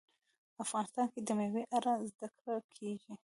[0.63, 3.13] افغانستان کې د مېوې په اړه زده کړه کېږي.